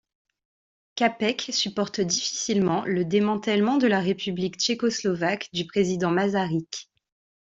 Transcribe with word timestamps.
Čapek 0.95 1.51
supporte 1.53 1.99
difficilement 2.01 2.83
le 2.85 3.05
démantèlement 3.05 3.77
de 3.77 3.85
la 3.85 3.99
République 3.99 4.55
tchécoslovaque 4.57 5.47
du 5.53 5.67
président 5.67 6.09
Masaryk. 6.09 6.89